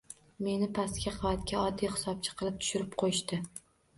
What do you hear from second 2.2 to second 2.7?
qilib